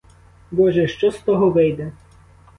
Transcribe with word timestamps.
Боже, 0.51 0.87
що 0.87 1.11
з 1.11 1.17
того 1.19 1.49
вийде? 1.49 1.91